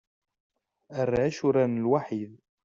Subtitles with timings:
[0.99, 2.31] Arrac uraren lwaḥid.